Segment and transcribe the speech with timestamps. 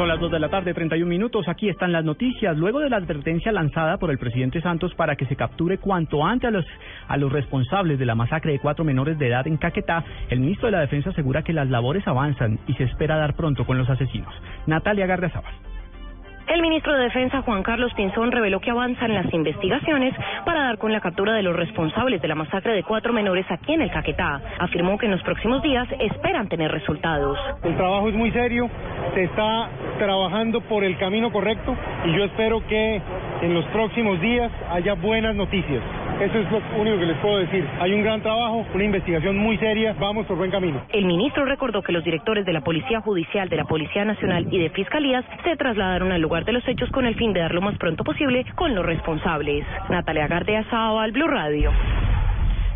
[0.00, 1.46] Son las 2 de la tarde, 31 minutos.
[1.46, 2.56] Aquí están las noticias.
[2.56, 6.48] Luego de la advertencia lanzada por el presidente Santos para que se capture cuanto antes
[6.48, 6.64] a los,
[7.06, 10.68] a los responsables de la masacre de cuatro menores de edad en Caquetá, el ministro
[10.68, 13.90] de la Defensa asegura que las labores avanzan y se espera dar pronto con los
[13.90, 14.32] asesinos.
[14.66, 15.52] Natalia Gardiazabal.
[16.50, 20.12] El ministro de Defensa, Juan Carlos Pinzón, reveló que avanzan las investigaciones
[20.44, 23.74] para dar con la captura de los responsables de la masacre de cuatro menores aquí
[23.74, 24.40] en el Caquetá.
[24.58, 27.38] Afirmó que en los próximos días esperan tener resultados.
[27.62, 28.68] El trabajo es muy serio,
[29.14, 29.68] se está
[30.00, 33.00] trabajando por el camino correcto y yo espero que
[33.42, 35.84] en los próximos días haya buenas noticias.
[36.20, 37.66] Eso es lo único que les puedo decir.
[37.80, 40.82] Hay un gran trabajo, una investigación muy seria, vamos por buen camino.
[40.90, 44.58] El ministro recordó que los directores de la Policía Judicial, de la Policía Nacional y
[44.58, 47.62] de Fiscalías se trasladaron al lugar de los hechos con el fin de dar lo
[47.62, 49.64] más pronto posible con los responsables.
[49.88, 51.72] Natalia Gardea al Blue Radio.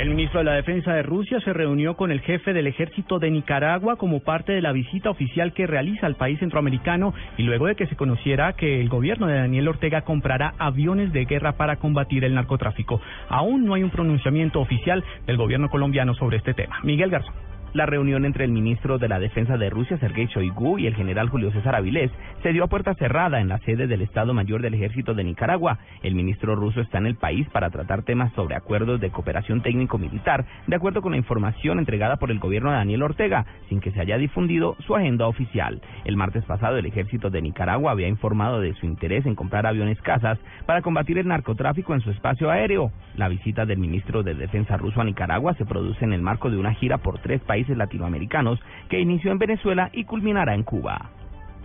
[0.00, 3.30] El ministro de la Defensa de Rusia se reunió con el jefe del ejército de
[3.30, 7.74] Nicaragua como parte de la visita oficial que realiza al país centroamericano y luego de
[7.74, 12.24] que se conociera que el gobierno de Daniel Ortega comprará aviones de guerra para combatir
[12.24, 13.02] el narcotráfico.
[13.28, 16.80] Aún no hay un pronunciamiento oficial del gobierno colombiano sobre este tema.
[16.82, 17.49] Miguel Garzón.
[17.72, 21.28] La reunión entre el ministro de la Defensa de Rusia, Sergei Shoigu, y el general
[21.28, 22.10] Julio César Avilés
[22.42, 25.78] se dio a puerta cerrada en la sede del Estado Mayor del Ejército de Nicaragua.
[26.02, 30.46] El ministro ruso está en el país para tratar temas sobre acuerdos de cooperación técnico-militar,
[30.66, 34.00] de acuerdo con la información entregada por el gobierno de Daniel Ortega, sin que se
[34.00, 35.80] haya difundido su agenda oficial.
[36.04, 40.02] El martes pasado, el Ejército de Nicaragua había informado de su interés en comprar aviones
[40.02, 42.90] cazas para combatir el narcotráfico en su espacio aéreo.
[43.14, 46.56] La visita del ministro de Defensa ruso a Nicaragua se produce en el marco de
[46.56, 48.58] una gira por tres países latinoamericanos
[48.88, 51.10] que inició en Venezuela y culminará en Cuba.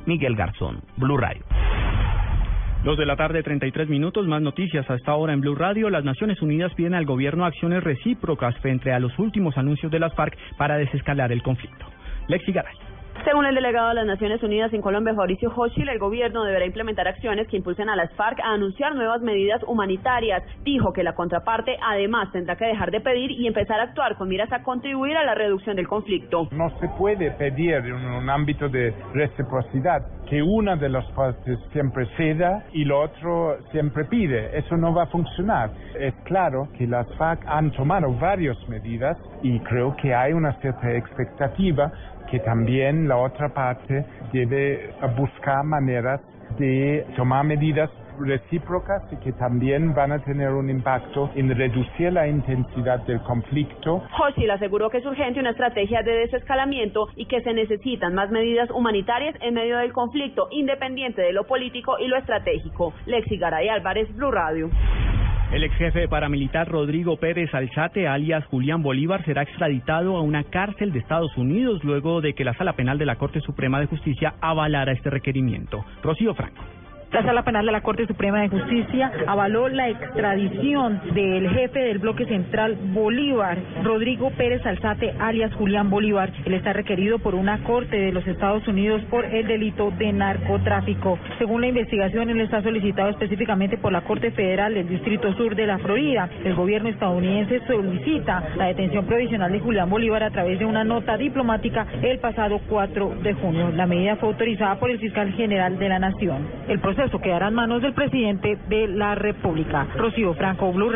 [0.05, 1.43] Miguel Garzón, Blue Radio.
[2.83, 5.89] Dos de la tarde, 33 minutos, más noticias a esta hora en Blue Radio.
[5.89, 10.13] Las Naciones Unidas piden al gobierno acciones recíprocas frente a los últimos anuncios de las
[10.13, 11.85] FARC para desescalar el conflicto.
[12.27, 12.75] Lexi Garay.
[13.25, 17.07] Según el delegado de las Naciones Unidas en Colombia, Fabricio Hochil, el gobierno deberá implementar
[17.07, 20.43] acciones que impulsen a las FARC a anunciar nuevas medidas humanitarias.
[20.63, 24.29] Dijo que la contraparte además tendrá que dejar de pedir y empezar a actuar con
[24.29, 26.49] miras a contribuir a la reducción del conflicto.
[26.51, 32.05] No se puede pedir en un ámbito de reciprocidad que una de las partes siempre
[32.17, 34.55] ceda y lo otro siempre pide.
[34.57, 35.71] Eso no va a funcionar.
[35.99, 40.91] Es claro que las FARC han tomado varias medidas y creo que hay una cierta
[40.91, 41.91] expectativa
[42.29, 46.21] que también la otra parte debe buscar maneras
[46.57, 52.27] de tomar medidas recíprocas y que también van a tener un impacto en reducir la
[52.27, 54.03] intensidad del conflicto.
[54.19, 58.69] Hochil aseguró que es urgente una estrategia de desescalamiento y que se necesitan más medidas
[58.71, 62.93] humanitarias en medio del conflicto, independiente de lo político y lo estratégico.
[63.05, 64.69] Lexi Garay Álvarez, Blue Radio.
[65.51, 70.91] El ex jefe paramilitar Rodrigo Pérez Alzate, alias Julián Bolívar, será extraditado a una cárcel
[70.91, 74.33] de Estados Unidos luego de que la Sala Penal de la Corte Suprema de Justicia
[74.41, 75.85] avalara este requerimiento.
[76.01, 76.63] Rocío Franco.
[77.15, 81.99] La Sala Penal de la Corte Suprema de Justicia avaló la extradición del jefe del
[81.99, 86.33] bloque central Bolívar, Rodrigo Pérez Alzate, alias Julián Bolívar.
[86.43, 91.17] Él está requerido por una corte de los Estados Unidos por el delito de narcotráfico.
[91.37, 95.67] Según la investigación, él está solicitado específicamente por la Corte Federal del Distrito Sur de
[95.67, 96.29] la Florida.
[96.43, 101.15] El gobierno estadounidense solicita la detención provisional de Julián Bolívar a través de una nota
[101.15, 103.71] diplomática el pasado 4 de junio.
[103.73, 106.45] La medida fue autorizada por el fiscal general de la Nación.
[106.67, 109.87] El proceso eso quedará en manos del presidente de la República.
[109.95, 110.91] Rocío Franco, Blue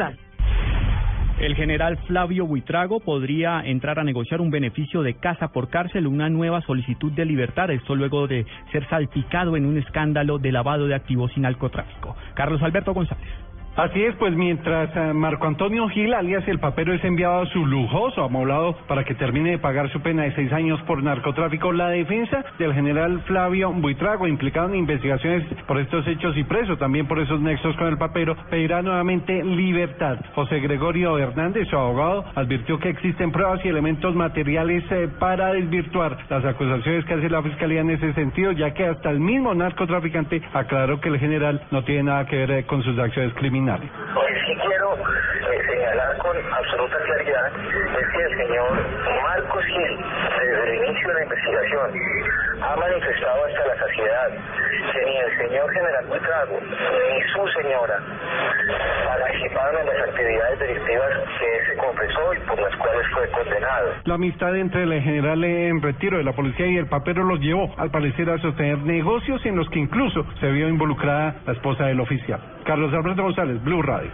[1.40, 6.30] El general Flavio Buitrago podría entrar a negociar un beneficio de casa por cárcel, una
[6.30, 10.96] nueva solicitud de libertad, esto luego de ser salpicado en un escándalo de lavado de
[10.96, 12.16] activos y narcotráfico.
[12.34, 13.49] Carlos Alberto González.
[13.76, 17.66] Así es, pues mientras eh, Marco Antonio Gil, alias el papero, es enviado a su
[17.66, 21.90] lujoso amoblado para que termine de pagar su pena de seis años por narcotráfico, la
[21.90, 27.20] defensa del general Flavio Buitrago, implicado en investigaciones por estos hechos y preso también por
[27.20, 30.18] esos nexos con el papero, pedirá nuevamente libertad.
[30.36, 36.18] José Gregorio Hernández, su abogado, advirtió que existen pruebas y elementos materiales eh, para desvirtuar
[36.30, 40.42] las acusaciones que hace la Fiscalía en ese sentido, ya que hasta el mismo narcotraficante
[40.54, 43.59] aclaró que el general no tiene nada que ver eh, con sus acciones criminales.
[44.62, 47.52] Quiero eh, señalar con absoluta claridad
[48.00, 48.72] es que el señor
[49.24, 49.98] Marcos Gil,
[50.40, 51.92] desde el inicio de la investigación,
[52.62, 54.30] ha manifestado hasta la saciedad
[54.92, 58.00] que ni el señor general Buitrago ni su señora
[59.06, 63.94] participaron en las actividades delictivas que se confesó y por las cuales fue condenado.
[64.06, 67.74] La amistad entre el general en retiro de la policía y el papero los llevó,
[67.78, 72.00] al parecer, a sostener negocios en los que incluso se vio involucrada la esposa del
[72.00, 72.40] oficial.
[72.66, 74.12] Carlos Alberto González, Blue Radio.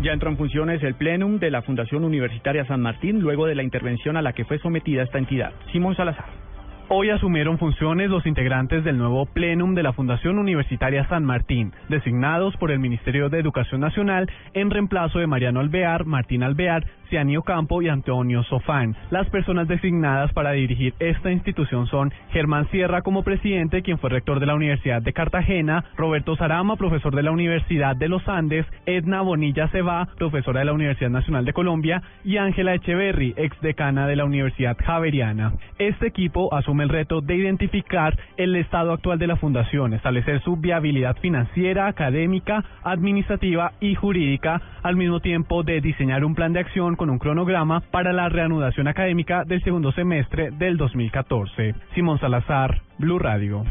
[0.00, 3.64] Ya entró en funciones el plenum de la Fundación Universitaria San Martín luego de la
[3.64, 5.52] intervención a la que fue sometida esta entidad.
[5.72, 6.47] Simón Salazar.
[6.90, 12.56] Hoy asumieron funciones los integrantes del nuevo plenum de la Fundación Universitaria San Martín, designados
[12.56, 17.82] por el Ministerio de Educación Nacional en reemplazo de Mariano Alvear, Martín Alvear, Cianio Campo
[17.82, 18.96] y Antonio Sofán.
[19.10, 24.40] Las personas designadas para dirigir esta institución son Germán Sierra como presidente, quien fue rector
[24.40, 29.20] de la Universidad de Cartagena, Roberto Sarama, profesor de la Universidad de los Andes, Edna
[29.20, 34.16] Bonilla Ceba, profesora de la Universidad Nacional de Colombia, y Ángela Echeverry, ex decana de
[34.16, 35.52] la Universidad Javeriana.
[35.78, 40.56] Este equipo asume el reto de identificar el estado actual de la fundación, establecer su
[40.56, 46.96] viabilidad financiera, académica, administrativa y jurídica, al mismo tiempo de diseñar un plan de acción
[46.96, 51.74] con un cronograma para la reanudación académica del segundo semestre del 2014.
[51.94, 53.64] Simón Salazar, Blue Radio.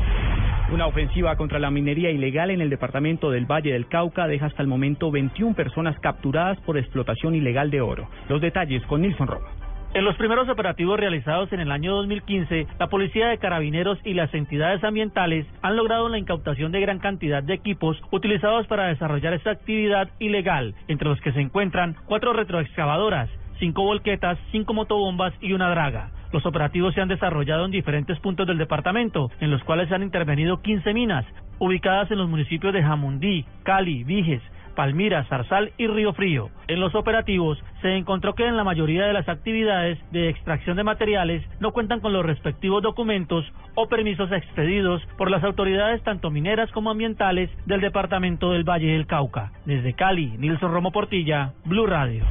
[0.71, 4.61] Una ofensiva contra la minería ilegal en el departamento del Valle del Cauca deja hasta
[4.61, 8.09] el momento 21 personas capturadas por explotación ilegal de oro.
[8.27, 9.66] Los detalles con Nilson Roma.
[9.97, 14.31] En los primeros operativos realizados en el año 2015, la Policía de Carabineros y las
[14.31, 19.49] entidades ambientales han logrado la incautación de gran cantidad de equipos utilizados para desarrollar esta
[19.49, 23.27] actividad ilegal, entre los que se encuentran cuatro retroexcavadoras,
[23.57, 26.11] cinco volquetas, cinco motobombas y una draga.
[26.31, 30.03] Los operativos se han desarrollado en diferentes puntos del departamento, en los cuales se han
[30.03, 31.25] intervenido 15 minas,
[31.57, 34.43] ubicadas en los municipios de Jamundí, Cali, Viges,
[34.77, 36.51] Palmira, Zarzal y Río Frío.
[36.67, 40.83] En los operativos se encontró que en la mayoría de las actividades de extracción de
[40.83, 43.43] materiales no cuentan con los respectivos documentos
[43.73, 49.07] o permisos expedidos por las autoridades tanto mineras como ambientales del departamento del Valle del
[49.07, 49.51] Cauca.
[49.65, 52.23] Desde Cali, Nilson Romo Portilla, Blue Radio.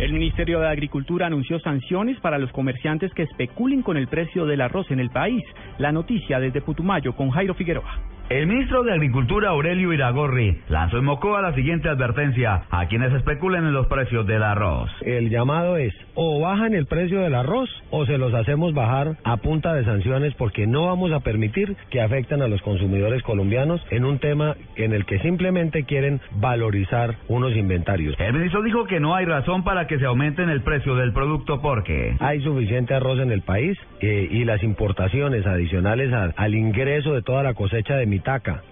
[0.00, 4.60] El Ministerio de Agricultura anunció sanciones para los comerciantes que especulen con el precio del
[4.60, 5.44] arroz en el país.
[5.78, 8.13] La noticia desde Putumayo con Jairo Figueroa.
[8.30, 13.66] El ministro de Agricultura Aurelio Iragorri lanzó en Mocoa la siguiente advertencia a quienes especulen
[13.66, 14.90] en los precios del arroz.
[15.02, 19.36] El llamado es o bajan el precio del arroz o se los hacemos bajar a
[19.36, 24.06] punta de sanciones porque no vamos a permitir que afecten a los consumidores colombianos en
[24.06, 28.14] un tema en el que simplemente quieren valorizar unos inventarios.
[28.18, 31.60] El ministro dijo que no hay razón para que se aumenten el precio del producto
[31.60, 37.20] porque hay suficiente arroz en el país eh, y las importaciones adicionales al ingreso de
[37.20, 38.13] toda la cosecha de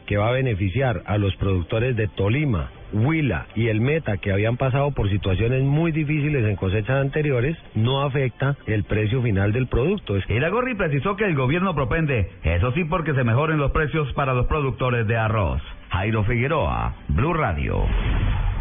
[0.06, 4.56] Que va a beneficiar a los productores de Tolima, Huila y el Meta, que habían
[4.56, 10.16] pasado por situaciones muy difíciles en cosechas anteriores, no afecta el precio final del producto.
[10.28, 14.46] Iragorri precisó que el gobierno propende, eso sí, porque se mejoren los precios para los
[14.46, 15.62] productores de arroz.
[15.90, 17.84] Jairo Figueroa, Blue Radio.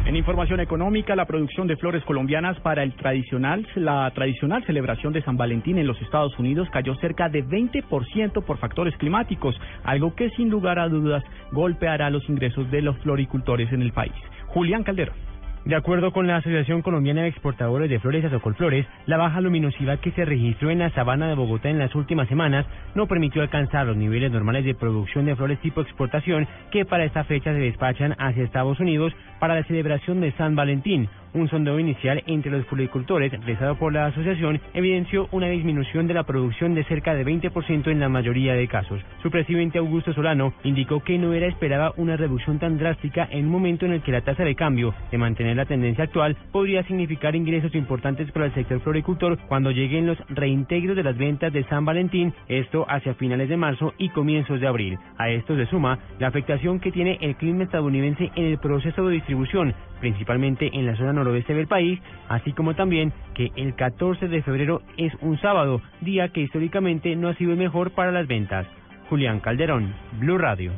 [0.03, 5.21] En información económica, la producción de flores colombianas para el tradicional, la tradicional celebración de
[5.21, 10.31] San Valentín en los Estados Unidos cayó cerca de 20% por factores climáticos, algo que
[10.31, 14.13] sin lugar a dudas golpeará los ingresos de los floricultores en el país.
[14.48, 15.31] Julián Calderón.
[15.63, 20.10] De acuerdo con la Asociación Colombiana de Exportadores de Flores Azocolflores, la baja luminosidad que
[20.12, 22.66] se registró en la sabana de Bogotá en las últimas semanas
[22.96, 27.25] no permitió alcanzar los niveles normales de producción de flores tipo exportación que para esta
[27.25, 32.24] fecha se despachan hacia Estados Unidos para la celebración de San Valentín, un sondeo inicial
[32.28, 37.13] entre los floricultores realizado por la asociación evidenció una disminución de la producción de cerca
[37.13, 39.02] de 20% en la mayoría de casos.
[39.22, 43.52] Su presidente Augusto Solano indicó que no era esperada una reducción tan drástica en un
[43.52, 45.18] momento en el que la tasa de cambio de
[45.57, 50.95] la tendencia actual podría significar ingresos importantes para el sector floricultor cuando lleguen los reintegros
[50.95, 54.98] de las ventas de San Valentín, esto hacia finales de marzo y comienzos de abril.
[55.17, 59.15] A esto se suma la afectación que tiene el clima estadounidense en el proceso de
[59.15, 64.41] distribución, principalmente en la zona noroeste del país, así como también que el 14 de
[64.43, 68.67] febrero es un sábado, día que históricamente no ha sido el mejor para las ventas.
[69.10, 70.72] Julián Calderón, Blue Radio.